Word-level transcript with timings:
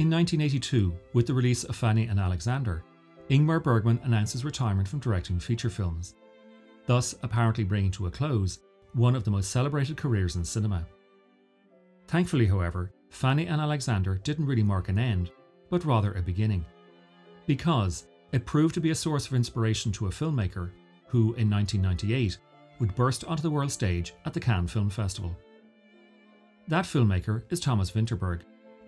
In 0.00 0.08
1982, 0.08 0.94
with 1.12 1.26
the 1.26 1.34
release 1.34 1.64
of 1.64 1.76
Fanny 1.76 2.06
and 2.06 2.18
Alexander, 2.18 2.82
Ingmar 3.28 3.62
Bergman 3.62 4.00
announces 4.04 4.46
retirement 4.46 4.88
from 4.88 4.98
directing 4.98 5.38
feature 5.38 5.68
films, 5.68 6.14
thus 6.86 7.14
apparently 7.22 7.64
bringing 7.64 7.90
to 7.90 8.06
a 8.06 8.10
close 8.10 8.60
one 8.94 9.14
of 9.14 9.24
the 9.24 9.30
most 9.30 9.50
celebrated 9.50 9.98
careers 9.98 10.36
in 10.36 10.42
cinema. 10.42 10.86
Thankfully, 12.06 12.46
however, 12.46 12.90
Fanny 13.10 13.46
and 13.46 13.60
Alexander 13.60 14.14
didn't 14.14 14.46
really 14.46 14.62
mark 14.62 14.88
an 14.88 14.98
end, 14.98 15.32
but 15.68 15.84
rather 15.84 16.14
a 16.14 16.22
beginning. 16.22 16.64
Because 17.44 18.06
it 18.32 18.46
proved 18.46 18.72
to 18.76 18.80
be 18.80 18.92
a 18.92 18.94
source 18.94 19.26
of 19.26 19.34
inspiration 19.34 19.92
to 19.92 20.06
a 20.06 20.10
filmmaker 20.10 20.70
who, 21.08 21.34
in 21.34 21.50
1998, 21.50 22.38
would 22.78 22.94
burst 22.94 23.26
onto 23.26 23.42
the 23.42 23.50
world 23.50 23.70
stage 23.70 24.14
at 24.24 24.32
the 24.32 24.40
Cannes 24.40 24.68
Film 24.68 24.88
Festival. 24.88 25.36
That 26.68 26.86
filmmaker 26.86 27.42
is 27.50 27.60
Thomas 27.60 27.90
Vinterberg, 27.90 28.40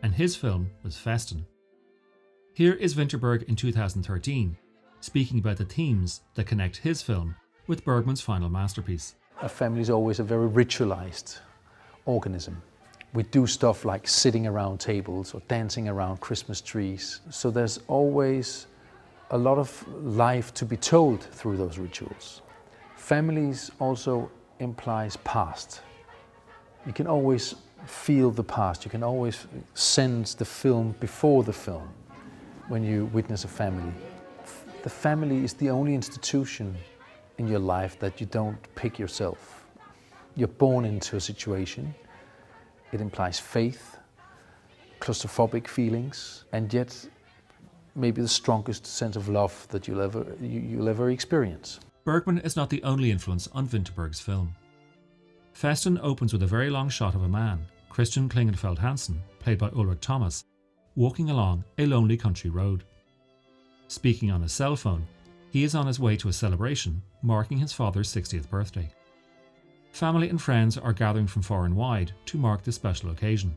and 0.02 0.14
his 0.14 0.36
film 0.36 0.70
was 0.82 0.96
Festen. 0.96 1.46
Here 2.54 2.74
is 2.74 2.94
Vinterberg 2.94 3.44
in 3.44 3.56
2013, 3.56 4.56
speaking 5.00 5.38
about 5.38 5.56
the 5.56 5.64
themes 5.64 6.22
that 6.34 6.46
connect 6.46 6.76
his 6.76 7.00
film 7.00 7.34
with 7.66 7.84
Bergman's 7.84 8.20
final 8.20 8.48
masterpiece. 8.48 9.14
A 9.40 9.48
family 9.48 9.80
is 9.80 9.90
always 9.90 10.18
a 10.18 10.24
very 10.24 10.48
ritualized 10.48 11.38
organism. 12.04 12.60
We 13.14 13.22
do 13.24 13.46
stuff 13.46 13.84
like 13.84 14.08
sitting 14.08 14.46
around 14.46 14.78
tables 14.78 15.34
or 15.34 15.40
dancing 15.48 15.88
around 15.88 16.20
Christmas 16.20 16.60
trees. 16.60 17.20
So 17.30 17.50
there's 17.50 17.78
always 17.86 18.66
a 19.30 19.38
lot 19.38 19.58
of 19.58 19.86
life 20.02 20.52
to 20.54 20.64
be 20.64 20.76
told 20.76 21.22
through 21.22 21.56
those 21.56 21.78
rituals. 21.78 22.42
Families 22.96 23.70
also 23.78 24.30
implies 24.60 25.16
past. 25.18 25.82
You 26.86 26.92
can 26.92 27.06
always 27.06 27.54
feel 27.86 28.30
the 28.30 28.44
past. 28.44 28.84
You 28.84 28.90
can 28.90 29.02
always 29.02 29.46
sense 29.74 30.34
the 30.34 30.44
film 30.44 30.94
before 31.00 31.42
the 31.42 31.52
film 31.52 31.88
when 32.68 32.82
you 32.82 33.06
witness 33.06 33.44
a 33.44 33.48
family. 33.48 33.92
The 34.82 34.90
family 34.90 35.44
is 35.44 35.54
the 35.54 35.70
only 35.70 35.94
institution 35.94 36.76
in 37.38 37.48
your 37.48 37.58
life 37.58 37.98
that 38.00 38.20
you 38.20 38.26
don't 38.26 38.58
pick 38.74 38.98
yourself. 38.98 39.64
You're 40.34 40.48
born 40.48 40.84
into 40.84 41.16
a 41.16 41.20
situation. 41.20 41.94
It 42.92 43.00
implies 43.00 43.38
faith, 43.38 43.98
claustrophobic 45.00 45.68
feelings, 45.68 46.44
and 46.52 46.72
yet 46.72 47.08
maybe 47.94 48.22
the 48.22 48.28
strongest 48.28 48.86
sense 48.86 49.16
of 49.16 49.28
love 49.28 49.66
that 49.70 49.86
you'll 49.86 50.00
ever, 50.00 50.24
you, 50.40 50.78
will 50.78 50.88
ever 50.88 51.10
experience. 51.10 51.80
Bergman 52.04 52.38
is 52.38 52.56
not 52.56 52.70
the 52.70 52.82
only 52.82 53.10
influence 53.10 53.48
on 53.52 53.68
Vinterberg's 53.68 54.20
film. 54.20 54.54
Festen 55.52 55.98
opens 56.02 56.32
with 56.32 56.42
a 56.42 56.46
very 56.46 56.70
long 56.70 56.88
shot 56.88 57.14
of 57.14 57.22
a 57.22 57.28
man, 57.28 57.66
Christian 57.88 58.28
Klingenfeld 58.28 58.78
Hansen, 58.78 59.22
played 59.38 59.58
by 59.58 59.68
Ulrich 59.70 60.00
Thomsen, 60.00 60.44
walking 60.96 61.30
along 61.30 61.64
a 61.78 61.86
lonely 61.86 62.16
country 62.16 62.50
road. 62.50 62.84
Speaking 63.88 64.30
on 64.30 64.42
his 64.42 64.52
cell 64.52 64.76
phone, 64.76 65.06
he 65.50 65.64
is 65.64 65.74
on 65.74 65.86
his 65.86 66.00
way 66.00 66.16
to 66.16 66.28
a 66.28 66.32
celebration 66.32 67.02
marking 67.22 67.58
his 67.58 67.72
father's 67.72 68.12
60th 68.12 68.48
birthday. 68.48 68.90
Family 69.92 70.30
and 70.30 70.40
friends 70.40 70.78
are 70.78 70.94
gathering 70.94 71.26
from 71.26 71.42
far 71.42 71.66
and 71.66 71.76
wide 71.76 72.12
to 72.26 72.38
mark 72.38 72.64
this 72.64 72.76
special 72.76 73.10
occasion. 73.10 73.54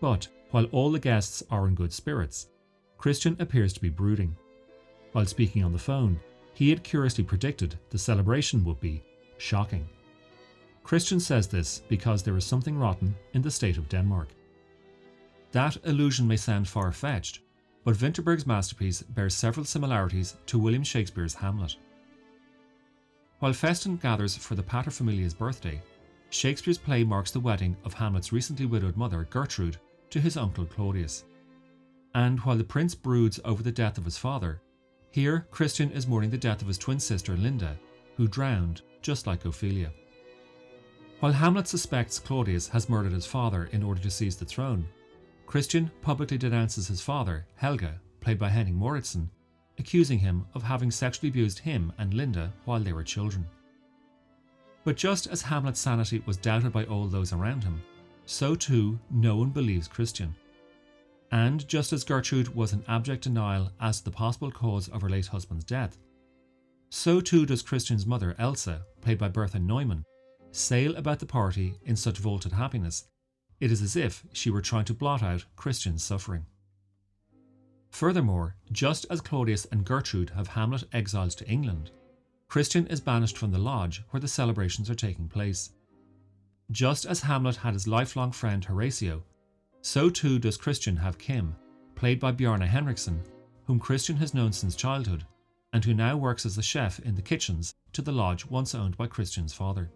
But 0.00 0.28
while 0.50 0.64
all 0.66 0.90
the 0.90 0.98
guests 0.98 1.42
are 1.50 1.68
in 1.68 1.74
good 1.74 1.92
spirits, 1.92 2.48
Christian 2.96 3.36
appears 3.38 3.74
to 3.74 3.80
be 3.80 3.90
brooding. 3.90 4.34
While 5.12 5.26
speaking 5.26 5.62
on 5.62 5.72
the 5.72 5.78
phone, 5.78 6.18
he 6.54 6.70
had 6.70 6.82
curiously 6.82 7.24
predicted 7.24 7.78
the 7.90 7.98
celebration 7.98 8.64
would 8.64 8.80
be 8.80 9.02
shocking. 9.36 9.86
Christian 10.84 11.18
says 11.18 11.48
this 11.48 11.82
because 11.88 12.22
there 12.22 12.36
is 12.36 12.44
something 12.44 12.78
rotten 12.78 13.16
in 13.32 13.40
the 13.40 13.50
state 13.50 13.78
of 13.78 13.88
Denmark. 13.88 14.28
That 15.52 15.78
illusion 15.84 16.28
may 16.28 16.36
sound 16.36 16.68
far 16.68 16.92
fetched, 16.92 17.40
but 17.84 17.96
Vinterberg's 17.96 18.46
masterpiece 18.46 19.02
bears 19.02 19.34
several 19.34 19.64
similarities 19.64 20.36
to 20.46 20.58
William 20.58 20.84
Shakespeare's 20.84 21.34
Hamlet. 21.34 21.76
While 23.38 23.54
Festen 23.54 23.96
gathers 23.96 24.36
for 24.36 24.54
the 24.54 24.62
paterfamilia's 24.62 25.34
birthday, 25.34 25.80
Shakespeare's 26.28 26.78
play 26.78 27.02
marks 27.02 27.30
the 27.30 27.40
wedding 27.40 27.76
of 27.84 27.94
Hamlet's 27.94 28.32
recently 28.32 28.66
widowed 28.66 28.96
mother, 28.96 29.26
Gertrude, 29.30 29.78
to 30.10 30.20
his 30.20 30.36
uncle 30.36 30.66
Claudius. 30.66 31.24
And 32.14 32.38
while 32.40 32.56
the 32.56 32.64
prince 32.64 32.94
broods 32.94 33.40
over 33.44 33.62
the 33.62 33.72
death 33.72 33.96
of 33.96 34.04
his 34.04 34.18
father, 34.18 34.60
here 35.10 35.46
Christian 35.50 35.90
is 35.92 36.06
mourning 36.06 36.30
the 36.30 36.36
death 36.38 36.60
of 36.60 36.68
his 36.68 36.78
twin 36.78 37.00
sister 37.00 37.36
Linda, 37.36 37.78
who 38.16 38.28
drowned 38.28 38.82
just 39.00 39.26
like 39.26 39.44
Ophelia. 39.44 39.90
While 41.20 41.32
Hamlet 41.32 41.66
suspects 41.68 42.18
Claudius 42.18 42.68
has 42.68 42.88
murdered 42.88 43.12
his 43.12 43.26
father 43.26 43.68
in 43.72 43.82
order 43.82 44.00
to 44.02 44.10
seize 44.10 44.36
the 44.36 44.44
throne, 44.44 44.86
Christian 45.46 45.90
publicly 46.02 46.36
denounces 46.36 46.88
his 46.88 47.00
father, 47.00 47.46
Helge, 47.56 47.94
played 48.20 48.38
by 48.38 48.48
Henning 48.48 48.74
Moritzen, 48.74 49.28
accusing 49.78 50.18
him 50.18 50.46
of 50.54 50.62
having 50.62 50.90
sexually 50.90 51.28
abused 51.28 51.58
him 51.60 51.92
and 51.98 52.12
Linda 52.12 52.52
while 52.64 52.80
they 52.80 52.92
were 52.92 53.04
children. 53.04 53.46
But 54.84 54.96
just 54.96 55.26
as 55.28 55.42
Hamlet's 55.42 55.80
sanity 55.80 56.22
was 56.26 56.36
doubted 56.36 56.72
by 56.72 56.84
all 56.84 57.06
those 57.06 57.32
around 57.32 57.64
him, 57.64 57.80
so 58.26 58.54
too 58.54 58.98
no 59.10 59.36
one 59.36 59.50
believes 59.50 59.88
Christian. 59.88 60.34
And 61.30 61.66
just 61.66 61.92
as 61.92 62.04
Gertrude 62.04 62.54
was 62.54 62.72
in 62.72 62.84
abject 62.86 63.22
denial 63.24 63.70
as 63.80 63.98
to 63.98 64.04
the 64.04 64.10
possible 64.10 64.50
cause 64.50 64.88
of 64.88 65.02
her 65.02 65.08
late 65.08 65.26
husband's 65.26 65.64
death, 65.64 65.96
so 66.90 67.20
too 67.20 67.44
does 67.46 67.62
Christian's 67.62 68.06
mother, 68.06 68.36
Elsa, 68.38 68.82
played 69.00 69.18
by 69.18 69.28
Birthe 69.28 69.60
Neumann, 69.60 70.04
sail 70.54 70.94
about 70.96 71.18
the 71.18 71.26
party 71.26 71.78
in 71.84 71.96
such 71.96 72.18
vaulted 72.18 72.52
happiness, 72.52 73.08
it 73.60 73.72
is 73.72 73.82
as 73.82 73.96
if 73.96 74.24
she 74.32 74.50
were 74.50 74.60
trying 74.60 74.84
to 74.84 74.94
blot 74.94 75.22
out 75.22 75.44
Christian's 75.56 76.04
suffering. 76.04 76.46
Furthermore, 77.90 78.56
just 78.72 79.06
as 79.10 79.20
Claudius 79.20 79.64
and 79.66 79.84
Gertrude 79.84 80.30
have 80.30 80.48
Hamlet 80.48 80.84
exiled 80.92 81.32
to 81.32 81.48
England, 81.48 81.90
Christian 82.48 82.86
is 82.86 83.00
banished 83.00 83.36
from 83.36 83.50
the 83.50 83.58
lodge 83.58 84.02
where 84.10 84.20
the 84.20 84.28
celebrations 84.28 84.88
are 84.88 84.94
taking 84.94 85.28
place. 85.28 85.70
Just 86.70 87.04
as 87.04 87.20
Hamlet 87.20 87.56
had 87.56 87.74
his 87.74 87.88
lifelong 87.88 88.32
friend 88.32 88.64
Horatio, 88.64 89.22
so 89.80 90.08
too 90.08 90.38
does 90.38 90.56
Christian 90.56 90.96
have 90.96 91.18
Kim, 91.18 91.56
played 91.94 92.20
by 92.20 92.32
Bjarne 92.32 92.62
Henriksen, 92.62 93.22
whom 93.66 93.80
Christian 93.80 94.16
has 94.16 94.34
known 94.34 94.52
since 94.52 94.76
childhood, 94.76 95.24
and 95.72 95.84
who 95.84 95.94
now 95.94 96.16
works 96.16 96.46
as 96.46 96.58
a 96.58 96.62
chef 96.62 97.00
in 97.00 97.14
the 97.16 97.22
kitchens 97.22 97.74
to 97.92 98.02
the 98.02 98.12
lodge 98.12 98.46
once 98.46 98.74
owned 98.74 98.96
by 98.96 99.06
Christian's 99.06 99.52
father. 99.52 99.90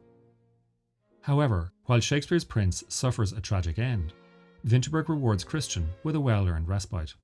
However, 1.22 1.72
while 1.84 2.00
Shakespeare's 2.00 2.44
prince 2.44 2.84
suffers 2.88 3.32
a 3.32 3.40
tragic 3.40 3.78
end, 3.78 4.12
Vinterberg 4.66 5.08
rewards 5.08 5.44
Christian 5.44 5.88
with 6.02 6.16
a 6.16 6.20
well 6.20 6.46
earned 6.46 6.68
respite. 6.68 7.14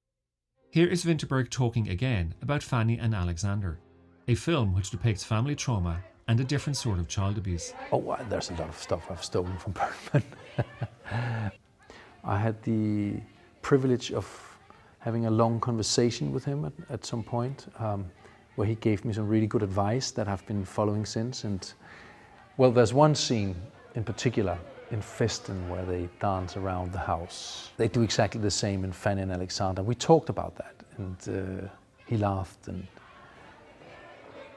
Here 0.70 0.88
is 0.88 1.04
Vinterberg 1.04 1.50
talking 1.50 1.88
again 1.88 2.34
about 2.42 2.62
Fanny 2.62 2.98
and 2.98 3.14
Alexander, 3.14 3.78
a 4.28 4.34
film 4.34 4.74
which 4.74 4.90
depicts 4.90 5.22
family 5.22 5.54
trauma 5.54 6.00
and 6.28 6.40
a 6.40 6.44
different 6.44 6.76
sort 6.76 6.98
of 6.98 7.08
child 7.08 7.38
abuse. 7.38 7.74
Oh, 7.92 8.16
there's 8.28 8.50
a 8.50 8.54
lot 8.54 8.68
of 8.68 8.76
stuff 8.76 9.10
I've 9.10 9.22
stolen 9.22 9.56
from 9.58 9.72
Bergman. 10.12 10.24
I 12.24 12.38
had 12.38 12.62
the 12.62 13.20
privilege 13.62 14.12
of 14.12 14.26
having 14.98 15.26
a 15.26 15.30
long 15.30 15.60
conversation 15.60 16.32
with 16.32 16.44
him 16.44 16.64
at, 16.64 16.72
at 16.88 17.04
some 17.04 17.22
point, 17.22 17.66
um, 17.78 18.10
where 18.56 18.66
he 18.66 18.74
gave 18.76 19.04
me 19.04 19.12
some 19.12 19.28
really 19.28 19.46
good 19.46 19.62
advice 19.62 20.10
that 20.12 20.28
I've 20.28 20.46
been 20.46 20.64
following 20.64 21.04
since. 21.04 21.44
And 21.44 21.72
well, 22.56 22.70
there's 22.70 22.94
one 22.94 23.14
scene 23.14 23.54
in 23.94 24.04
particular 24.04 24.58
in 24.90 25.00
Festen 25.00 25.68
where 25.68 25.84
they 25.84 26.08
dance 26.20 26.56
around 26.56 26.92
the 26.92 26.98
house. 26.98 27.70
They 27.76 27.88
do 27.88 28.02
exactly 28.02 28.40
the 28.40 28.50
same 28.50 28.84
in 28.84 28.92
Fanny 28.92 29.22
and 29.22 29.32
Alexander. 29.32 29.82
We 29.82 29.94
talked 29.94 30.28
about 30.28 30.56
that 30.56 30.74
and 30.98 31.18
uh, 31.28 31.68
he 32.06 32.16
laughed 32.16 32.68
and 32.68 32.86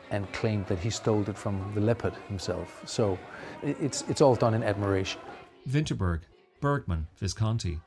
and 0.09 0.31
claimed 0.31 0.65
that 0.67 0.79
he 0.79 0.89
stole 0.89 1.27
it 1.29 1.37
from 1.37 1.71
the 1.75 1.81
leopard 1.81 2.13
himself. 2.27 2.81
So 2.85 3.19
it's, 3.61 4.03
it's 4.07 4.21
all 4.21 4.35
done 4.35 4.53
in 4.53 4.63
admiration. 4.63 5.19
Vinterberg, 5.69 6.21
Bergman, 6.61 7.07
Visconti. 7.17 7.79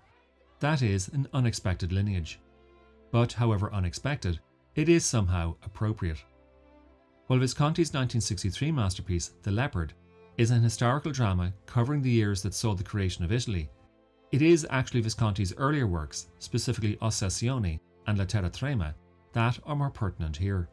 That 0.61 0.83
is 0.83 1.09
an 1.09 1.27
unexpected 1.33 1.93
lineage. 1.93 2.39
But 3.11 3.33
however 3.33 3.73
unexpected, 3.73 4.39
it 4.75 4.89
is 4.89 5.05
somehow 5.05 5.55
appropriate. 5.65 6.23
While 7.27 7.39
Visconti's 7.39 7.89
1963 7.89 8.71
masterpiece, 8.71 9.31
The 9.43 9.51
Leopard, 9.51 9.95
is 10.41 10.51
an 10.51 10.63
historical 10.63 11.13
drama 11.13 11.53
covering 11.67 12.01
the 12.01 12.09
years 12.09 12.41
that 12.41 12.55
saw 12.55 12.73
the 12.73 12.83
creation 12.83 13.23
of 13.23 13.31
Italy. 13.31 13.69
It 14.33 14.41
is 14.41 14.67
actually 14.71 15.03
Visconti's 15.03 15.53
earlier 15.59 15.87
works, 15.87 16.29
specifically 16.39 16.97
Ossessione 17.03 17.79
and 18.07 18.17
La 18.17 18.25
Terra 18.25 18.49
Trema, 18.49 18.95
that 19.35 19.59
are 19.67 19.77
more 19.77 19.91
pertinent 19.91 20.35
here. 20.35 20.71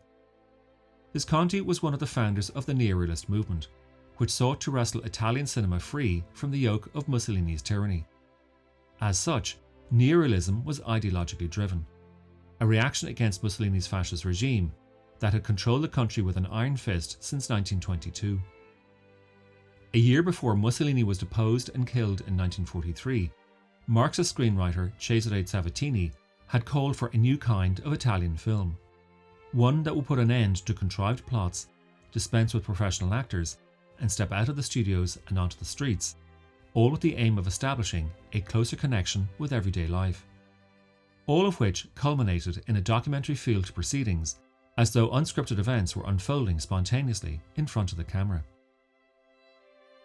Visconti 1.12 1.60
was 1.60 1.84
one 1.84 1.94
of 1.94 2.00
the 2.00 2.08
founders 2.08 2.50
of 2.52 2.66
the 2.66 2.72
Neorealist 2.72 3.28
movement, 3.28 3.68
which 4.16 4.32
sought 4.32 4.62
to 4.62 4.72
wrestle 4.72 5.02
Italian 5.02 5.46
cinema 5.46 5.82
free 5.82 6.24
from 6.32 6.50
the 6.50 6.60
yoke 6.60 6.90
of 6.96 7.08
Mussolini's 7.08 7.62
tyranny. 7.62 8.06
As 9.02 9.20
such, 9.20 9.58
Neorealism 9.94 10.64
was 10.64 10.80
ideologically 10.80 11.50
driven, 11.50 11.86
a 12.62 12.66
reaction 12.66 13.10
against 13.10 13.44
Mussolini's 13.44 13.86
fascist 13.86 14.24
regime 14.24 14.72
that 15.20 15.34
had 15.34 15.44
controlled 15.44 15.84
the 15.84 15.90
country 15.90 16.24
with 16.24 16.38
an 16.38 16.46
iron 16.46 16.78
fist 16.78 17.22
since 17.22 17.50
1922. 17.50 18.40
A 19.94 20.00
year 20.00 20.22
before 20.22 20.56
Mussolini 20.56 21.04
was 21.04 21.18
deposed 21.18 21.72
and 21.74 21.88
killed 21.88 22.22
in 22.28 22.36
1943, 22.36 23.32
Marxist 23.88 24.36
screenwriter 24.36 24.92
Cesare 25.00 25.44
Zavattini 25.44 26.12
had 26.48 26.66
called 26.66 26.96
for 26.96 27.08
a 27.08 27.18
new 27.18 27.38
kind 27.38 27.80
of 27.80 27.94
Italian 27.94 28.36
film, 28.36 28.78
one 29.54 29.84
that 29.84 29.96
would 29.96 30.06
put 30.06 30.20
an 30.20 30.30
end 30.30 30.58
to 30.66 30.74
contrived 30.74 31.26
plots, 31.26 31.68
dispense 32.12 32.54
with 32.54 32.66
professional 32.66 33.14
actors, 33.14 33.58
and 34.02 34.12
step 34.12 34.34
out 34.34 34.50
of 34.50 34.58
the 34.58 34.64
studios 34.64 35.18
and 35.30 35.40
onto 35.40 35.58
the 35.58 35.66
streets, 35.66 36.18
all 36.74 36.92
with 36.92 37.00
the 37.02 37.16
aim 37.16 37.38
of 37.38 37.48
establishing 37.48 38.12
a 38.34 38.42
closer 38.42 38.76
connection 38.76 39.28
with 39.38 39.54
everyday 39.54 39.88
life. 39.88 40.26
All 41.28 41.46
of 41.46 41.62
which 41.62 41.88
culminated 41.96 42.62
in 42.68 42.76
a 42.76 42.82
documentary 42.82 43.36
feel 43.36 43.62
to 43.62 43.72
proceedings, 43.74 44.40
as 44.78 44.92
though 44.92 45.10
unscripted 45.12 45.60
events 45.60 45.96
were 45.96 46.08
unfolding 46.08 46.60
spontaneously 46.60 47.40
in 47.56 47.66
front 47.66 47.94
of 47.94 47.98
the 47.98 48.04
camera. 48.04 48.44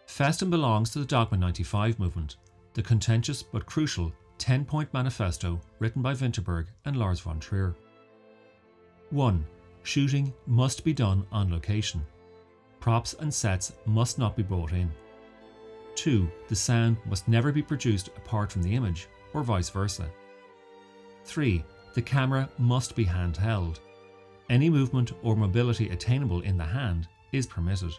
Festen 0.07 0.49
belongs 0.49 0.91
to 0.91 0.99
the 0.99 1.05
Dogma 1.05 1.37
95 1.37 1.99
movement, 1.99 2.35
the 2.73 2.83
contentious 2.83 3.41
but 3.41 3.65
crucial 3.65 4.11
10 4.37 4.65
point 4.65 4.93
manifesto 4.93 5.59
written 5.79 6.01
by 6.01 6.13
Vinterberg 6.13 6.67
and 6.85 6.95
Lars 6.95 7.19
von 7.19 7.39
Trier. 7.39 7.75
1. 9.09 9.45
Shooting 9.83 10.33
must 10.47 10.83
be 10.83 10.93
done 10.93 11.25
on 11.31 11.51
location. 11.51 12.01
Props 12.79 13.13
and 13.19 13.33
sets 13.33 13.73
must 13.85 14.19
not 14.19 14.35
be 14.35 14.43
brought 14.43 14.73
in. 14.73 14.91
2. 15.95 16.29
The 16.47 16.55
sound 16.55 16.97
must 17.05 17.27
never 17.27 17.51
be 17.51 17.61
produced 17.61 18.09
apart 18.09 18.51
from 18.51 18.63
the 18.63 18.75
image, 18.75 19.07
or 19.33 19.43
vice 19.43 19.69
versa. 19.69 20.09
3. 21.25 21.63
The 21.93 22.01
camera 22.01 22.49
must 22.57 22.95
be 22.95 23.05
handheld. 23.05 23.79
Any 24.49 24.69
movement 24.69 25.13
or 25.21 25.35
mobility 25.35 25.89
attainable 25.89 26.41
in 26.41 26.57
the 26.57 26.65
hand 26.65 27.07
is 27.31 27.47
permitted. 27.47 27.93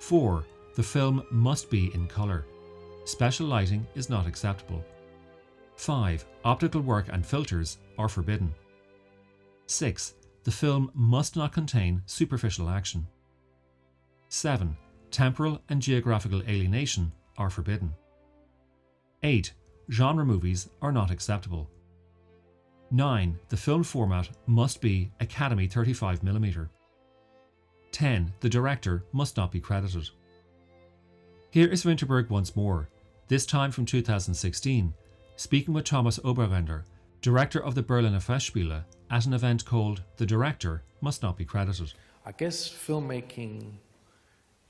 4. 0.00 0.44
The 0.74 0.82
film 0.82 1.22
must 1.30 1.68
be 1.70 1.94
in 1.94 2.06
colour. 2.06 2.46
Special 3.04 3.46
lighting 3.46 3.86
is 3.94 4.08
not 4.08 4.26
acceptable. 4.26 4.84
5. 5.76 6.24
Optical 6.44 6.80
work 6.80 7.06
and 7.10 7.26
filters 7.26 7.78
are 7.98 8.08
forbidden. 8.08 8.54
6. 9.66 10.14
The 10.44 10.50
film 10.50 10.90
must 10.94 11.36
not 11.36 11.52
contain 11.52 12.02
superficial 12.06 12.68
action. 12.68 13.06
7. 14.28 14.76
Temporal 15.10 15.60
and 15.68 15.82
geographical 15.82 16.42
alienation 16.48 17.12
are 17.36 17.50
forbidden. 17.50 17.92
8. 19.22 19.52
Genre 19.90 20.24
movies 20.24 20.70
are 20.80 20.92
not 20.92 21.10
acceptable. 21.10 21.68
9. 22.90 23.38
The 23.48 23.56
film 23.56 23.82
format 23.82 24.30
must 24.46 24.80
be 24.80 25.10
Academy 25.20 25.68
35mm. 25.68 26.68
10. 27.90 28.32
The 28.40 28.48
director 28.48 29.04
must 29.12 29.36
not 29.36 29.52
be 29.52 29.60
credited. 29.60 30.08
Here 31.52 31.68
is 31.68 31.84
Vinterberg 31.84 32.30
once 32.30 32.56
more, 32.56 32.88
this 33.28 33.44
time 33.44 33.72
from 33.72 33.84
2016, 33.84 34.94
speaking 35.36 35.74
with 35.74 35.84
Thomas 35.84 36.18
Oberender, 36.20 36.84
director 37.20 37.62
of 37.62 37.74
the 37.74 37.82
Berliner 37.82 38.20
Festspiele, 38.20 38.84
at 39.10 39.26
an 39.26 39.34
event 39.34 39.66
called 39.66 40.00
The 40.16 40.24
Director 40.24 40.82
Must 41.02 41.22
Not 41.22 41.36
Be 41.36 41.44
Credited. 41.44 41.92
I 42.24 42.32
guess 42.32 42.70
filmmaking 42.70 43.70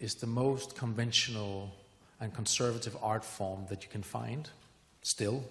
is 0.00 0.16
the 0.16 0.26
most 0.26 0.74
conventional 0.74 1.70
and 2.18 2.34
conservative 2.34 2.96
art 3.00 3.24
form 3.24 3.64
that 3.68 3.84
you 3.84 3.88
can 3.88 4.02
find, 4.02 4.50
still, 5.02 5.44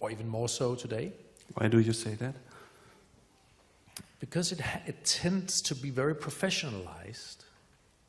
or 0.00 0.10
even 0.10 0.26
more 0.26 0.48
so 0.48 0.74
today. 0.74 1.12
Why 1.54 1.68
do 1.68 1.78
you 1.78 1.92
say 1.92 2.14
that? 2.14 2.34
Because 4.18 4.50
it, 4.50 4.60
it 4.84 5.04
tends 5.04 5.62
to 5.62 5.76
be 5.76 5.90
very 5.90 6.16
professionalized. 6.16 7.44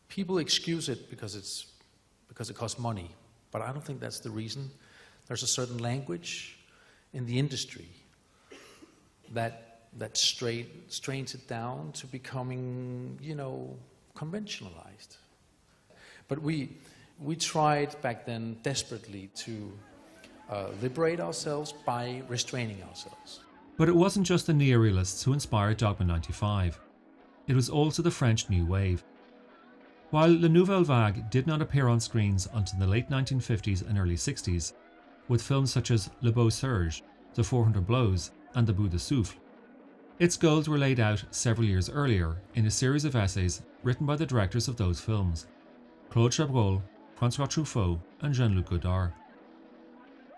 People 0.09 0.39
excuse 0.39 0.89
it 0.89 1.11
because, 1.11 1.35
it's, 1.35 1.67
because 2.27 2.49
it 2.49 2.55
costs 2.55 2.79
money, 2.79 3.09
but 3.51 3.61
I 3.61 3.71
don't 3.71 3.83
think 3.83 3.99
that's 3.99 4.19
the 4.19 4.29
reason. 4.29 4.69
There's 5.27 5.43
a 5.43 5.47
certain 5.47 5.77
language 5.77 6.57
in 7.13 7.25
the 7.25 7.37
industry 7.37 7.89
that, 9.33 9.87
that 9.97 10.17
strains 10.17 11.33
it 11.33 11.47
down 11.47 11.91
to 11.93 12.07
becoming, 12.07 13.17
you 13.21 13.35
know, 13.35 13.75
conventionalized. 14.15 15.17
But 16.27 16.41
we, 16.41 16.69
we 17.19 17.35
tried 17.35 17.99
back 18.01 18.25
then 18.25 18.57
desperately 18.63 19.29
to 19.35 19.71
uh, 20.49 20.67
liberate 20.81 21.19
ourselves 21.19 21.73
by 21.85 22.21
restraining 22.27 22.81
ourselves. 22.83 23.41
But 23.77 23.89
it 23.89 23.95
wasn't 23.95 24.25
just 24.25 24.47
the 24.47 24.53
neorealists 24.53 25.23
who 25.23 25.33
inspired 25.33 25.77
Dogma 25.77 26.05
95. 26.05 26.79
It 27.47 27.55
was 27.55 27.69
also 27.69 28.01
the 28.01 28.11
French 28.11 28.49
New 28.49 28.65
Wave. 28.65 29.03
While 30.09 30.39
La 30.39 30.47
Nouvelle 30.47 30.83
Vague 30.83 31.29
did 31.29 31.47
not 31.47 31.61
appear 31.61 31.89
on 31.89 31.99
screens 31.99 32.47
until 32.53 32.79
the 32.79 32.87
late 32.87 33.09
1950s 33.09 33.87
and 33.87 33.99
early 33.99 34.15
60s, 34.15 34.73
with 35.27 35.41
films 35.41 35.71
such 35.71 35.91
as 35.91 36.09
Le 36.21 36.31
Beau 36.31 36.47
Serge, 36.47 37.03
The 37.33 37.43
400 37.43 37.85
Blows, 37.85 38.31
and 38.55 38.65
The 38.65 38.71
Bout 38.71 38.91
de 38.91 38.97
Souffle, 38.97 39.37
its 40.19 40.37
goals 40.37 40.67
were 40.67 40.77
laid 40.77 40.99
out 40.99 41.23
several 41.29 41.67
years 41.67 41.89
earlier 41.89 42.37
in 42.55 42.65
a 42.65 42.71
series 42.71 43.05
of 43.05 43.15
essays 43.15 43.61
written 43.83 44.05
by 44.05 44.15
the 44.15 44.25
directors 44.25 44.67
of 44.67 44.77
those 44.77 44.99
films 44.99 45.45
Claude 46.09 46.31
Chabrol, 46.31 46.81
Francois 47.15 47.45
Truffaut, 47.45 47.99
and 48.21 48.33
Jean 48.33 48.55
Luc 48.55 48.69
Godard. 48.69 49.13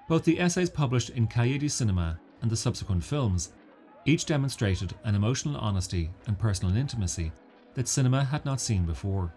Both 0.07 0.23
the 0.23 0.39
essays 0.39 0.69
published 0.69 1.11
in 1.11 1.27
Cahiers 1.27 1.59
du 1.59 1.69
Cinema 1.69 2.19
and 2.41 2.49
the 2.49 2.57
subsequent 2.57 3.03
films 3.03 3.53
each 4.05 4.25
demonstrated 4.25 4.95
an 5.03 5.13
emotional 5.13 5.57
honesty 5.57 6.09
and 6.25 6.39
personal 6.39 6.75
intimacy 6.75 7.31
that 7.75 7.87
cinema 7.87 8.23
had 8.23 8.43
not 8.43 8.59
seen 8.59 8.85
before. 8.85 9.31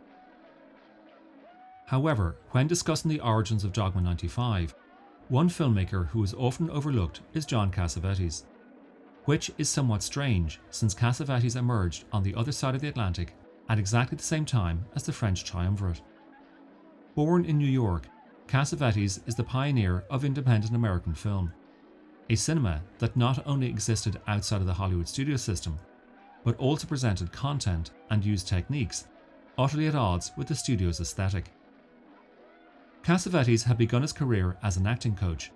However, 1.87 2.37
when 2.53 2.67
discussing 2.67 3.11
the 3.11 3.21
origins 3.21 3.65
of 3.65 3.73
Dogma 3.73 4.01
95, 4.01 4.75
one 5.29 5.49
filmmaker 5.49 6.09
who 6.09 6.23
is 6.23 6.35
often 6.35 6.71
overlooked 6.71 7.21
is 7.35 7.47
John 7.47 7.71
Cassavetes, 7.71 8.45
which 9.25 9.51
is 9.59 9.69
somewhat 9.69 10.03
strange 10.03 10.61
since 10.71 10.95
Cassavetes 10.95 11.57
emerged 11.57 12.05
on 12.13 12.23
the 12.23 12.35
other 12.35 12.53
side 12.53 12.75
of 12.75 12.81
the 12.81 12.89
Atlantic 12.89 13.35
at 13.69 13.79
exactly 13.79 14.17
the 14.17 14.23
same 14.23 14.45
time 14.45 14.85
as 14.95 15.05
the 15.05 15.13
French 15.13 15.45
triumvirate. 15.45 16.03
Born 17.15 17.45
in 17.45 17.59
New 17.59 17.69
York, 17.69 18.09
Cassavetes 18.49 19.21
is 19.27 19.35
the 19.35 19.45
pioneer 19.45 20.05
of 20.11 20.25
independent 20.25 20.75
American 20.75 21.15
film, 21.15 21.53
a 22.29 22.35
cinema 22.35 22.83
that 22.99 23.17
not 23.17 23.47
only 23.47 23.67
existed 23.67 24.21
outside 24.27 24.61
of 24.61 24.67
the 24.67 24.75
Hollywood 24.75 25.09
studio 25.09 25.37
system, 25.37 25.79
but 26.45 26.57
also 26.57 26.87
presented 26.87 27.33
content 27.33 27.93
and 28.11 28.25
used 28.25 28.49
techniques 28.49 29.07
utterly 29.59 29.87
at 29.87 29.95
odds 29.95 30.33
with 30.37 30.49
the 30.49 30.55
studio's 30.55 31.01
aesthetic. 31.01 31.53
Cassavetes 33.03 33.65
had 33.65 33.79
begun 33.79 34.03
his 34.03 34.13
career 34.13 34.57
as 34.63 34.77
an 34.77 34.87
acting 34.87 35.17
coach, 35.17 35.51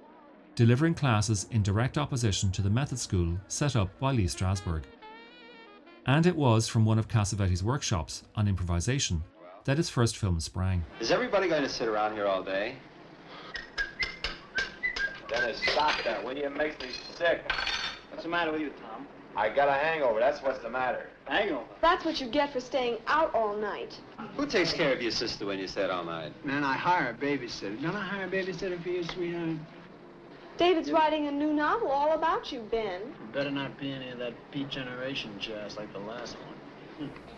delivering 0.57 0.95
classes 0.95 1.47
in 1.53 1.63
direct 1.63 1.97
opposition 1.97 2.51
to 2.51 2.61
the 2.61 2.71
method 2.71 2.99
school 2.99 3.39
set 3.47 3.77
up 3.77 3.97
by 4.01 4.11
Lee 4.11 4.25
Strasberg. 4.25 4.83
And 6.07 6.27
it 6.27 6.35
was 6.35 6.67
from 6.67 6.85
one 6.85 6.99
of 6.99 7.07
Cassavetes' 7.07 7.63
workshops 7.63 8.25
on 8.35 8.49
improvisation 8.49 9.23
that 9.65 9.77
his 9.77 9.89
first 9.89 10.17
film 10.17 10.41
sprang. 10.41 10.85
Is 11.01 11.13
everybody 11.13 11.49
going 11.49 11.63
to 11.63 11.69
sit 11.69 11.87
around 11.87 12.15
here 12.15 12.27
all 12.27 12.43
day? 12.43 12.75
Dennis, 15.29 15.61
stop 15.73 16.03
that, 16.03 16.25
will 16.25 16.37
you? 16.37 16.47
It 16.47 16.57
makes 16.57 16.81
me 16.81 16.89
sick. 17.17 17.49
What's 18.11 18.25
the 18.25 18.29
matter 18.29 18.53
with 18.53 18.61
you, 18.61 18.71
Tom? 18.71 19.07
I 19.37 19.51
got 19.51 19.69
a 19.69 19.73
hangover, 19.73 20.19
that's 20.19 20.43
what's 20.43 20.61
the 20.61 20.71
matter. 20.71 21.07
Hangover? 21.27 21.65
That's 21.83 22.05
what 22.05 22.21
you 22.21 22.29
get 22.29 22.53
for 22.53 22.61
staying 22.61 22.99
out 23.07 23.35
all 23.35 23.55
night. 23.57 23.99
Who 24.37 24.47
takes 24.47 24.73
care 24.73 24.93
of 24.95 25.03
your 25.03 25.11
sister 25.11 25.45
when 25.45 25.59
you 25.59 25.67
stay 25.67 25.85
all 25.85 26.05
night? 26.05 26.33
Man, 26.45 26.65
I 26.65 26.75
hire 26.75 27.11
a 27.11 27.15
babysitter. 27.15 27.81
Don't 27.83 27.95
I 27.95 28.03
hire 28.03 28.25
a 28.25 28.29
babysitter 28.29 28.83
for 28.83 28.89
you, 28.89 29.05
sweetheart? 29.05 29.57
David's 30.57 30.91
writing 30.91 31.27
a 31.27 31.33
new 31.33 31.53
novel 31.53 31.89
all 31.89 32.13
about 32.15 32.51
you, 32.51 32.61
Ben. 32.71 33.03
Better 33.35 33.51
not 33.51 33.79
be 33.79 33.93
any 33.93 34.09
of 34.11 34.19
that 34.19 34.33
Beat 34.53 34.71
Generation 34.71 35.31
jazz 35.39 35.77
like 35.77 35.93
the 35.93 35.99
last 35.99 36.37
one. 36.99 37.11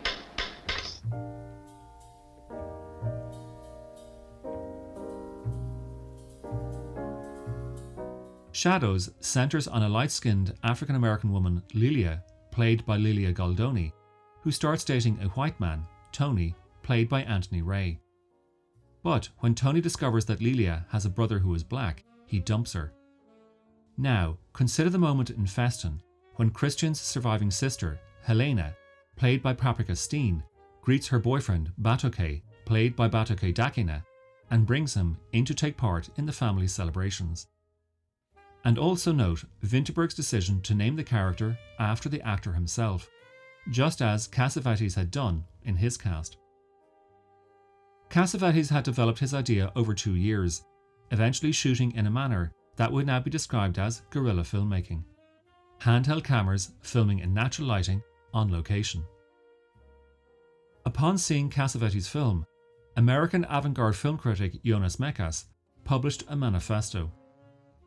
Shadows 8.59 9.09
centres 9.21 9.69
on 9.69 9.83
a 9.83 9.87
light 9.87 10.11
skinned 10.11 10.53
African 10.65 10.97
American 10.97 11.31
woman, 11.31 11.63
Lelia, 11.73 12.21
played 12.51 12.85
by 12.85 12.97
Lelia 12.97 13.31
Goldoni, 13.31 13.93
who 14.41 14.51
starts 14.51 14.83
dating 14.83 15.17
a 15.21 15.29
white 15.29 15.57
man, 15.61 15.85
Tony, 16.11 16.53
played 16.83 17.07
by 17.07 17.21
Anthony 17.21 17.61
Ray. 17.61 18.01
But 19.01 19.29
when 19.37 19.55
Tony 19.55 19.79
discovers 19.79 20.25
that 20.25 20.41
Lelia 20.41 20.85
has 20.89 21.05
a 21.05 21.09
brother 21.09 21.39
who 21.39 21.55
is 21.55 21.63
black, 21.63 22.03
he 22.25 22.41
dumps 22.41 22.73
her. 22.73 22.91
Now, 23.97 24.37
consider 24.51 24.89
the 24.89 24.97
moment 24.97 25.29
in 25.29 25.45
Festen 25.45 26.01
when 26.35 26.49
Christian's 26.49 26.99
surviving 26.99 27.51
sister, 27.51 27.97
Helena, 28.23 28.75
played 29.15 29.41
by 29.41 29.53
Paprika 29.53 29.95
Steen, 29.95 30.43
greets 30.81 31.07
her 31.07 31.19
boyfriend, 31.19 31.71
Batoke, 31.81 32.41
played 32.65 32.97
by 32.97 33.07
Gbatokai 33.07 33.53
Dakinah, 33.53 34.03
and 34.51 34.65
brings 34.65 34.95
him 34.95 35.17
in 35.31 35.45
to 35.45 35.53
take 35.53 35.77
part 35.77 36.09
in 36.17 36.25
the 36.25 36.33
family 36.33 36.67
celebrations. 36.67 37.47
And 38.65 38.77
also 38.77 39.11
note 39.11 39.45
Vinterberg's 39.63 40.13
decision 40.13 40.61
to 40.61 40.75
name 40.75 40.95
the 40.95 41.03
character 41.03 41.57
after 41.79 42.09
the 42.09 42.21
actor 42.21 42.53
himself, 42.53 43.09
just 43.69 44.01
as 44.01 44.27
Cassavetes 44.27 44.95
had 44.95 45.11
done 45.11 45.45
in 45.63 45.75
his 45.75 45.97
cast. 45.97 46.37
Cassavetes 48.09 48.69
had 48.69 48.83
developed 48.83 49.19
his 49.19 49.33
idea 49.33 49.71
over 49.75 49.93
two 49.93 50.15
years, 50.15 50.63
eventually 51.11 51.51
shooting 51.51 51.95
in 51.95 52.07
a 52.07 52.11
manner 52.11 52.51
that 52.75 52.91
would 52.91 53.05
now 53.05 53.19
be 53.19 53.29
described 53.29 53.77
as 53.77 54.01
guerrilla 54.09 54.41
filmmaking. 54.43 55.03
Handheld 55.79 56.23
cameras 56.23 56.71
filming 56.81 57.19
in 57.19 57.33
natural 57.33 57.67
lighting 57.67 58.01
on 58.33 58.51
location. 58.51 59.03
Upon 60.85 61.17
seeing 61.17 61.49
Cassavetes' 61.49 62.09
film, 62.09 62.45
American 62.97 63.45
avant 63.49 63.75
garde 63.75 63.95
film 63.95 64.17
critic 64.17 64.63
Jonas 64.63 64.97
Mekas 64.97 65.45
published 65.83 66.23
a 66.27 66.35
manifesto. 66.35 67.11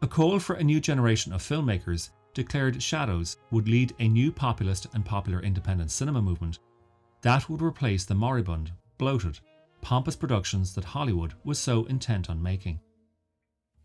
A 0.02 0.06
call 0.08 0.40
for 0.40 0.56
a 0.56 0.64
new 0.64 0.80
generation 0.80 1.32
of 1.32 1.42
filmmakers 1.42 2.10
declared 2.34 2.82
Shadows 2.82 3.36
would 3.52 3.68
lead 3.68 3.94
a 4.00 4.08
new 4.08 4.32
populist 4.32 4.88
and 4.94 5.04
popular 5.04 5.40
independent 5.40 5.92
cinema 5.92 6.20
movement 6.20 6.58
that 7.20 7.48
would 7.48 7.62
replace 7.62 8.04
the 8.04 8.16
moribund, 8.16 8.72
bloated, 8.98 9.38
pompous 9.80 10.16
productions 10.16 10.74
that 10.74 10.82
Hollywood 10.82 11.34
was 11.44 11.60
so 11.60 11.84
intent 11.84 12.28
on 12.28 12.42
making. 12.42 12.80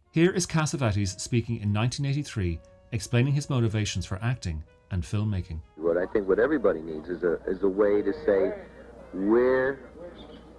Here 0.10 0.32
is 0.32 0.48
Cassavetes 0.48 1.20
speaking 1.20 1.58
in 1.58 1.72
1983, 1.72 2.62
explaining 2.94 3.34
his 3.34 3.52
motivations 3.52 4.08
for 4.08 4.18
acting 4.24 4.64
and 4.90 5.04
filmmaking. 5.04 5.62
What 5.76 5.98
I 5.98 6.08
think 6.08 6.28
what 6.28 6.40
everybody 6.40 6.82
needs 6.82 7.10
is 7.10 7.22
a, 7.22 7.38
is 7.46 7.62
a 7.62 7.70
way 7.70 8.02
to 8.02 8.14
say, 8.26 8.54
where 9.14 9.78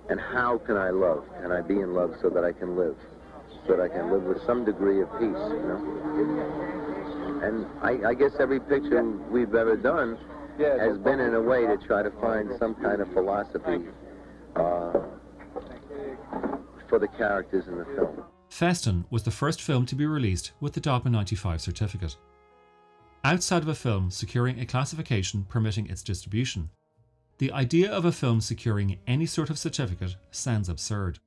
and 0.09 0.21
how 0.21 0.59
can 0.59 0.77
I 0.77 0.91
love? 0.91 1.25
Can 1.43 1.51
I 1.51 1.63
be 1.63 1.81
in 1.81 1.95
love 1.95 2.15
so 2.23 2.31
that 2.31 2.45
I 2.45 2.53
can 2.53 2.77
live? 2.77 2.97
So 3.67 3.77
that 3.77 3.81
I 3.81 3.89
can 3.89 4.11
live 4.11 4.23
with 4.23 4.43
some 4.47 4.65
degree 4.65 5.03
of 5.03 5.11
peace, 5.19 5.29
you 5.29 5.63
know? 5.67 7.41
And 7.43 7.67
I, 7.83 8.11
I 8.11 8.15
guess 8.15 8.33
every 8.41 8.61
picture 8.61 9.03
we've 9.31 9.55
ever 9.55 9.77
done 9.77 10.19
has 10.59 10.99
been 10.99 11.21
in 11.21 11.35
a 11.35 11.41
way 11.41 11.67
to 11.67 11.77
try 11.87 12.03
to 12.03 12.11
find 12.21 12.51
some 12.59 12.75
kind 12.77 13.01
of 13.01 13.13
philosophy 13.13 13.85
uh, 14.57 14.93
for 16.89 16.99
the 16.99 17.09
characters 17.09 17.69
in 17.69 17.79
the 17.79 17.85
film. 17.85 18.25
Festen 18.51 19.05
was 19.11 19.23
the 19.23 19.31
first 19.31 19.63
film 19.63 19.87
to 19.87 19.95
be 19.95 20.07
released 20.07 20.53
with 20.61 20.73
the 20.73 20.81
Dogma 20.81 21.11
95 21.11 21.61
certificate. 21.61 22.17
Outside 23.25 23.63
of 23.63 23.69
a 23.69 23.75
film 23.75 24.11
securing 24.11 24.59
a 24.59 24.67
classification 24.67 25.45
permitting 25.49 25.87
its 25.89 26.03
distribution, 26.03 26.71
the 27.39 27.53
idea 27.53 27.91
of 27.91 28.05
a 28.05 28.13
film 28.13 28.41
securing 28.41 28.99
any 29.07 29.27
sort 29.27 29.51
of 29.51 29.59
certificate 29.59 30.17
sounds 30.31 30.69
absurd. 30.69 31.21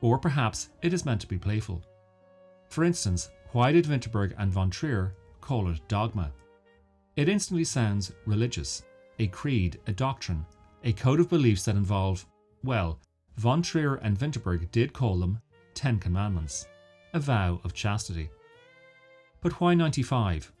Or 0.00 0.18
perhaps 0.18 0.70
it 0.82 0.92
is 0.92 1.04
meant 1.04 1.20
to 1.22 1.26
be 1.26 1.38
playful. 1.38 1.82
For 2.68 2.84
instance, 2.84 3.30
why 3.52 3.72
did 3.72 3.86
Vinterberg 3.86 4.34
and 4.38 4.52
von 4.52 4.70
Trier 4.70 5.14
call 5.40 5.68
it 5.70 5.80
dogma? 5.88 6.32
It 7.16 7.28
instantly 7.28 7.64
sounds 7.64 8.12
religious, 8.26 8.84
a 9.18 9.26
creed, 9.26 9.80
a 9.86 9.92
doctrine, 9.92 10.46
a 10.84 10.92
code 10.92 11.18
of 11.18 11.28
beliefs 11.28 11.64
that 11.64 11.76
involve, 11.76 12.26
well, 12.62 13.00
von 13.36 13.62
Trier 13.62 13.96
and 13.96 14.18
Vinterberg 14.18 14.70
did 14.70 14.92
call 14.92 15.18
them 15.18 15.40
Ten 15.74 15.98
Commandments, 15.98 16.66
a 17.14 17.20
vow 17.20 17.60
of 17.64 17.74
chastity. 17.74 18.30
But 19.40 19.60
why 19.60 19.74
95? 19.74 20.52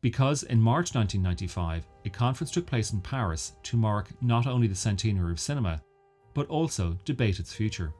Because 0.00 0.42
in 0.42 0.60
March 0.60 0.94
1995, 0.94 1.86
a 2.04 2.10
conference 2.10 2.50
took 2.50 2.66
place 2.66 2.92
in 2.92 3.00
Paris 3.00 3.52
to 3.62 3.76
mark 3.76 4.08
not 4.20 4.46
only 4.46 4.66
the 4.66 4.74
centenary 4.74 5.30
of 5.30 5.38
cinema, 5.38 5.80
but 6.34 6.48
also 6.48 6.98
debate 7.04 7.38
its 7.38 7.52
future. 7.52 7.92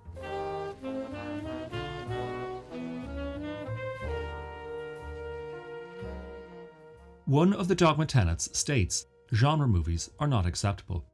One 7.33 7.55
of 7.55 7.67
the 7.67 7.75
dogma 7.75 8.05
tenets 8.05 8.51
states 8.53 9.07
genre 9.33 9.67
movies 9.67 10.11
are 10.21 10.27
not 10.27 10.45
acceptable. 10.45 11.07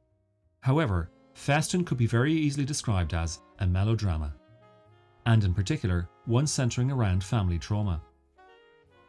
However, 0.59 1.11
Festen 1.33 1.85
could 1.85 1.97
be 1.97 2.07
very 2.07 2.33
easily 2.33 2.65
described 2.65 3.13
as 3.13 3.39
a 3.59 3.65
melodrama, 3.65 4.33
and 5.25 5.41
in 5.45 5.53
particular, 5.53 6.09
one 6.25 6.45
centering 6.45 6.91
around 6.91 7.23
family 7.23 7.57
trauma. 7.57 8.01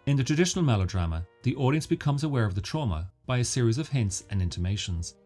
In 0.06 0.16
the 0.16 0.22
traditional 0.22 0.64
melodrama, 0.64 1.26
the 1.42 1.56
audience 1.56 1.84
becomes 1.84 2.22
aware 2.22 2.44
of 2.44 2.54
the 2.54 2.60
trauma 2.60 3.10
by 3.26 3.38
a 3.38 3.44
series 3.44 3.78
of 3.78 3.88
hints 3.88 4.22
and 4.30 4.40
intimations. 4.40 5.16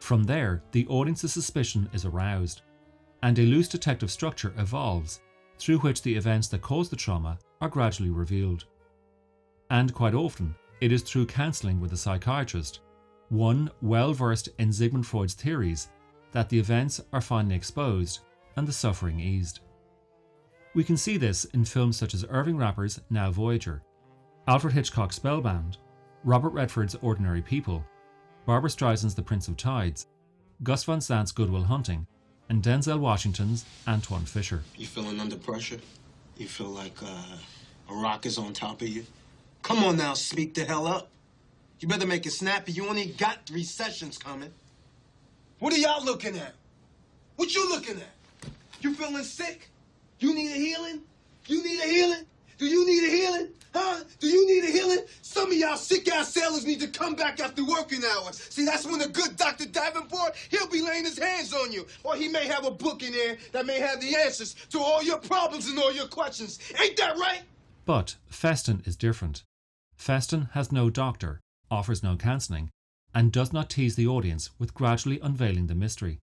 From 0.00 0.24
there, 0.24 0.62
the 0.72 0.86
audience's 0.86 1.34
suspicion 1.34 1.86
is 1.92 2.06
aroused, 2.06 2.62
and 3.22 3.38
a 3.38 3.42
loose 3.42 3.68
detective 3.68 4.10
structure 4.10 4.54
evolves 4.56 5.20
through 5.58 5.80
which 5.80 6.00
the 6.00 6.14
events 6.14 6.48
that 6.48 6.62
cause 6.62 6.88
the 6.88 6.96
trauma 6.96 7.38
are 7.60 7.68
gradually 7.68 8.08
revealed. 8.08 8.64
And 9.68 9.92
quite 9.92 10.14
often, 10.14 10.54
it 10.80 10.92
is 10.92 11.02
through 11.02 11.26
counselling 11.26 11.80
with 11.80 11.92
a 11.92 11.96
psychiatrist, 11.96 12.80
one 13.28 13.70
well 13.82 14.12
versed 14.12 14.48
in 14.58 14.72
Sigmund 14.72 15.06
Freud's 15.06 15.34
theories, 15.34 15.88
that 16.32 16.48
the 16.48 16.58
events 16.58 17.00
are 17.12 17.20
finally 17.20 17.54
exposed 17.54 18.20
and 18.56 18.66
the 18.66 18.72
suffering 18.72 19.20
eased. 19.20 19.60
We 20.74 20.84
can 20.84 20.96
see 20.96 21.16
this 21.16 21.44
in 21.46 21.64
films 21.64 21.96
such 21.96 22.14
as 22.14 22.26
Irving 22.28 22.56
Rapper's 22.56 23.00
Now 23.08 23.30
Voyager, 23.30 23.82
Alfred 24.48 24.74
Hitchcock's 24.74 25.16
Spellbound, 25.16 25.78
Robert 26.24 26.50
Redford's 26.50 26.96
Ordinary 26.96 27.42
People, 27.42 27.84
Barbra 28.46 28.68
Streisand's 28.68 29.14
The 29.14 29.22
Prince 29.22 29.48
of 29.48 29.56
Tides, 29.56 30.08
Gus 30.62 30.84
Van 30.84 31.00
Sant's 31.00 31.32
Good 31.32 31.50
Will 31.50 31.64
Hunting, 31.64 32.06
and 32.48 32.62
Denzel 32.62 32.98
Washington's 32.98 33.64
Antwone 33.86 34.26
Fisher. 34.26 34.62
You 34.76 34.86
feeling 34.86 35.20
under 35.20 35.36
pressure? 35.36 35.78
You 36.36 36.46
feel 36.46 36.68
like 36.68 36.96
uh, 37.02 37.36
a 37.90 37.94
rock 37.94 38.26
is 38.26 38.38
on 38.38 38.52
top 38.52 38.82
of 38.82 38.88
you? 38.88 39.04
Come 39.64 39.82
on 39.82 39.96
now, 39.96 40.12
speak 40.12 40.52
the 40.52 40.62
hell 40.62 40.86
up. 40.86 41.08
You 41.80 41.88
better 41.88 42.06
make 42.06 42.26
it 42.26 42.32
snappy. 42.32 42.72
You 42.72 42.86
only 42.86 43.06
got 43.06 43.46
three 43.46 43.64
sessions 43.64 44.18
coming. 44.18 44.52
What 45.58 45.72
are 45.72 45.78
y'all 45.78 46.04
looking 46.04 46.36
at? 46.36 46.52
What 47.36 47.54
you 47.54 47.66
looking 47.70 47.96
at? 47.96 48.50
You 48.82 48.92
feeling 48.94 49.24
sick? 49.24 49.70
You 50.18 50.34
need 50.34 50.52
a 50.52 50.58
healing? 50.58 51.00
You 51.46 51.64
need 51.64 51.80
a 51.80 51.86
healing? 51.86 52.26
Do 52.58 52.66
you 52.66 52.86
need 52.86 53.08
a 53.08 53.16
healing? 53.16 53.48
Huh? 53.74 54.04
Do 54.20 54.28
you 54.28 54.46
need 54.46 54.68
a 54.68 54.70
healing? 54.70 54.98
Some 55.22 55.50
of 55.50 55.56
y'all 55.56 55.78
sick 55.78 56.12
ass 56.12 56.34
sailors 56.34 56.66
need 56.66 56.80
to 56.80 56.88
come 56.88 57.14
back 57.14 57.40
after 57.40 57.64
working 57.64 58.02
hours. 58.04 58.36
See, 58.50 58.66
that's 58.66 58.86
when 58.86 59.00
a 59.00 59.08
good 59.08 59.34
Dr. 59.38 59.64
Davenport, 59.64 60.36
he'll 60.50 60.68
be 60.68 60.82
laying 60.82 61.06
his 61.06 61.18
hands 61.18 61.54
on 61.54 61.72
you. 61.72 61.86
Or 62.02 62.16
he 62.16 62.28
may 62.28 62.46
have 62.46 62.66
a 62.66 62.70
book 62.70 63.02
in 63.02 63.12
there 63.12 63.38
that 63.52 63.64
may 63.64 63.80
have 63.80 64.02
the 64.02 64.14
answers 64.14 64.52
to 64.72 64.78
all 64.78 65.02
your 65.02 65.18
problems 65.18 65.70
and 65.70 65.78
all 65.78 65.92
your 65.92 66.06
questions. 66.06 66.58
Ain't 66.82 66.98
that 66.98 67.16
right? 67.16 67.40
But 67.86 68.16
Festen 68.28 68.82
is 68.84 68.94
different. 68.94 69.42
Festen 69.96 70.50
has 70.52 70.72
no 70.72 70.90
doctor, 70.90 71.40
offers 71.70 72.02
no 72.02 72.16
counselling, 72.16 72.70
and 73.14 73.32
does 73.32 73.52
not 73.52 73.70
tease 73.70 73.94
the 73.94 74.06
audience 74.06 74.50
with 74.58 74.74
gradually 74.74 75.20
unveiling 75.20 75.66
the 75.66 75.74
mystery. 75.74 76.20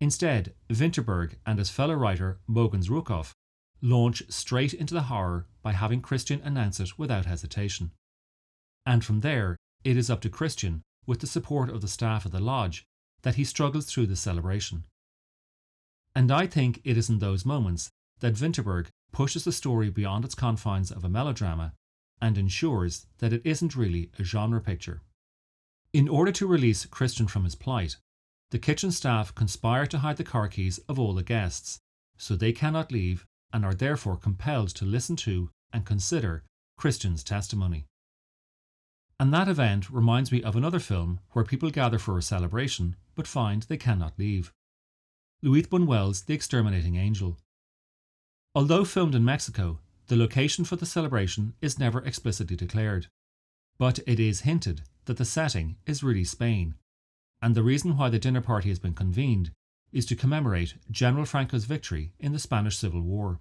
Instead, 0.00 0.54
Vinterberg 0.68 1.36
and 1.46 1.58
his 1.58 1.70
fellow 1.70 1.94
writer 1.94 2.38
Mogens 2.48 2.88
Rukov 2.88 3.32
launch 3.80 4.22
straight 4.28 4.74
into 4.74 4.94
the 4.94 5.04
horror 5.04 5.46
by 5.62 5.72
having 5.72 6.02
Christian 6.02 6.40
announce 6.42 6.80
it 6.80 6.98
without 6.98 7.26
hesitation. 7.26 7.90
And 8.84 9.04
from 9.04 9.20
there, 9.20 9.56
it 9.82 9.96
is 9.96 10.10
up 10.10 10.20
to 10.22 10.30
Christian, 10.30 10.82
with 11.06 11.20
the 11.20 11.26
support 11.26 11.70
of 11.70 11.80
the 11.80 11.88
staff 11.88 12.24
of 12.24 12.32
the 12.32 12.40
lodge, 12.40 12.84
that 13.22 13.36
he 13.36 13.44
struggles 13.44 13.86
through 13.86 14.06
the 14.06 14.16
celebration. 14.16 14.84
And 16.14 16.30
I 16.30 16.46
think 16.46 16.80
it 16.84 16.96
is 16.96 17.08
in 17.08 17.18
those 17.18 17.44
moments 17.44 17.90
that 18.20 18.34
Vinterberg 18.34 18.88
pushes 19.12 19.44
the 19.44 19.52
story 19.52 19.90
beyond 19.90 20.24
its 20.24 20.34
confines 20.34 20.90
of 20.90 21.04
a 21.04 21.08
melodrama 21.08 21.72
and 22.20 22.38
ensures 22.38 23.06
that 23.18 23.32
it 23.32 23.42
isn't 23.44 23.76
really 23.76 24.10
a 24.18 24.24
genre 24.24 24.60
picture. 24.60 25.02
In 25.92 26.08
order 26.08 26.32
to 26.32 26.46
release 26.46 26.86
Christian 26.86 27.26
from 27.28 27.44
his 27.44 27.54
plight, 27.54 27.96
the 28.50 28.58
kitchen 28.58 28.90
staff 28.90 29.34
conspire 29.34 29.86
to 29.86 29.98
hide 29.98 30.16
the 30.16 30.24
car 30.24 30.48
keys 30.48 30.78
of 30.88 30.98
all 30.98 31.14
the 31.14 31.22
guests, 31.22 31.80
so 32.16 32.36
they 32.36 32.52
cannot 32.52 32.92
leave 32.92 33.26
and 33.52 33.64
are 33.64 33.74
therefore 33.74 34.16
compelled 34.16 34.68
to 34.68 34.84
listen 34.84 35.16
to 35.16 35.50
and 35.72 35.86
consider 35.86 36.44
Christian's 36.76 37.22
testimony. 37.22 37.86
And 39.20 39.32
that 39.32 39.48
event 39.48 39.90
reminds 39.90 40.32
me 40.32 40.42
of 40.42 40.56
another 40.56 40.80
film 40.80 41.20
where 41.30 41.44
people 41.44 41.70
gather 41.70 41.98
for 41.98 42.18
a 42.18 42.22
celebration 42.22 42.96
but 43.14 43.28
find 43.28 43.62
they 43.62 43.76
cannot 43.76 44.18
leave. 44.18 44.52
Luis 45.42 45.66
Buñuel's 45.66 46.22
The 46.22 46.34
Exterminating 46.34 46.96
Angel. 46.96 47.38
Although 48.54 48.84
filmed 48.84 49.14
in 49.14 49.24
Mexico, 49.24 49.78
the 50.06 50.16
location 50.16 50.64
for 50.64 50.76
the 50.76 50.86
celebration 50.86 51.54
is 51.60 51.78
never 51.78 52.00
explicitly 52.00 52.56
declared, 52.56 53.06
but 53.78 54.00
it 54.06 54.20
is 54.20 54.40
hinted 54.40 54.82
that 55.06 55.16
the 55.16 55.24
setting 55.24 55.76
is 55.86 56.02
really 56.02 56.24
Spain, 56.24 56.74
and 57.42 57.54
the 57.54 57.62
reason 57.62 57.96
why 57.96 58.08
the 58.08 58.18
dinner 58.18 58.40
party 58.40 58.68
has 58.68 58.78
been 58.78 58.94
convened 58.94 59.50
is 59.92 60.06
to 60.06 60.16
commemorate 60.16 60.74
General 60.90 61.24
Franco's 61.24 61.64
victory 61.64 62.12
in 62.18 62.32
the 62.32 62.38
Spanish 62.38 62.76
Civil 62.76 63.02
War. 63.02 63.40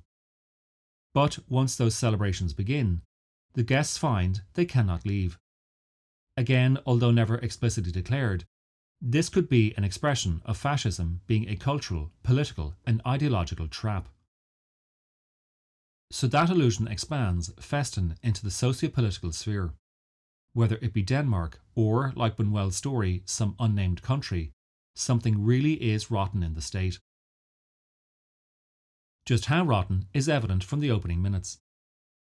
But 1.13 1.39
once 1.47 1.75
those 1.75 1.95
celebrations 1.95 2.53
begin, 2.53 3.01
the 3.53 3.63
guests 3.63 3.97
find 3.97 4.41
they 4.53 4.65
cannot 4.65 5.05
leave. 5.05 5.37
Again, 6.35 6.79
although 6.85 7.11
never 7.11 7.35
explicitly 7.37 7.91
declared, 7.91 8.45
this 9.01 9.29
could 9.29 9.49
be 9.49 9.73
an 9.77 9.83
expression 9.83 10.41
of 10.45 10.57
fascism 10.57 11.21
being 11.27 11.47
a 11.49 11.55
cultural, 11.55 12.11
political, 12.23 12.75
and 12.85 13.01
ideological 13.05 13.67
trap. 13.67 14.07
So 16.13 16.27
that 16.27 16.51
illusion 16.51 16.87
expands 16.87 17.51
Festen 17.59 18.17
into 18.21 18.43
the 18.43 18.51
socio-political 18.51 19.31
sphere. 19.31 19.73
Whether 20.53 20.77
it 20.79 20.93
be 20.93 21.01
Denmark 21.01 21.59
or, 21.73 22.13
like 22.15 22.37
Buñuel's 22.37 22.75
story, 22.75 23.23
some 23.25 23.55
unnamed 23.59 24.03
country, 24.03 24.51
something 24.95 25.43
really 25.43 25.73
is 25.73 26.11
rotten 26.11 26.43
in 26.43 26.53
the 26.53 26.61
state. 26.61 26.99
Just 29.25 29.45
how 29.45 29.63
rotten 29.63 30.05
is 30.13 30.29
evident 30.29 30.63
from 30.63 30.81
the 30.81 30.91
opening 30.91 31.19
minutes. 31.19 31.57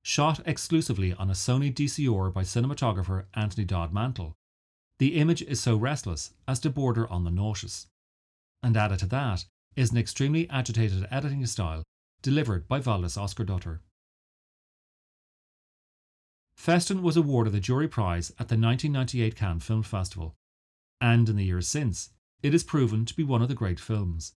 shot 0.02 0.40
exclusively 0.48 1.14
on 1.14 1.30
a 1.30 1.34
Sony 1.34 1.72
DCR 1.72 2.34
by 2.34 2.42
cinematographer 2.42 3.26
Anthony 3.36 3.64
Dodd 3.64 3.94
Mantle, 3.94 4.34
the 4.98 5.18
image 5.18 5.44
is 5.44 5.62
so 5.62 5.78
restless 5.78 6.34
as 6.48 6.60
to 6.62 6.72
border 6.72 7.08
on 7.12 7.26
the 7.26 7.30
nauseous. 7.30 7.86
And 8.64 8.76
added 8.76 8.98
to 9.00 9.06
that 9.06 9.46
is 9.76 9.92
an 9.92 10.00
extremely 10.00 10.50
agitated 10.50 11.08
editing 11.12 11.46
style 11.46 11.84
delivered 12.22 12.68
by 12.68 12.80
Valdis 12.80 13.18
Óskarsdóttir. 13.18 13.80
Festen 16.58 17.02
was 17.02 17.16
awarded 17.16 17.54
the 17.54 17.60
jury 17.60 17.88
prize 17.88 18.32
at 18.32 18.50
the 18.50 18.58
1998 18.58 19.36
Cannes 19.36 19.60
Film 19.60 19.84
Festival, 19.84 20.36
and 21.00 21.30
in 21.30 21.36
the 21.36 21.46
years 21.46 21.68
since, 21.68 22.10
it 22.42 22.54
is 22.54 22.64
proven 22.64 23.06
to 23.06 23.16
be 23.16 23.24
one 23.24 23.42
of 23.42 23.48
the 23.48 23.56
great 23.56 23.80
films. 23.80 24.34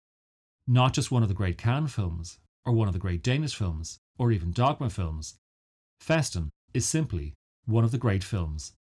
Not 0.67 0.93
just 0.93 1.11
one 1.11 1.23
of 1.23 1.29
the 1.29 1.35
great 1.35 1.57
Cannes 1.57 1.87
films, 1.87 2.37
or 2.65 2.73
one 2.73 2.87
of 2.87 2.93
the 2.93 2.99
great 2.99 3.23
Danish 3.23 3.55
films, 3.55 3.99
or 4.17 4.31
even 4.31 4.51
Dogma 4.51 4.89
films. 4.89 5.37
Festen 6.01 6.49
is 6.73 6.85
simply 6.85 7.33
one 7.65 7.83
of 7.83 7.91
the 7.91 7.97
great 7.97 8.23
films. 8.23 8.73